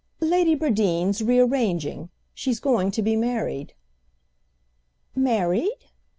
"Lady 0.19 0.55
Bradeen's 0.55 1.21
re 1.23 1.37
arranging—she's 1.39 2.59
going 2.59 2.89
to 2.89 3.03
be 3.03 3.15
married." 3.15 3.75
"Married?" 5.15 5.91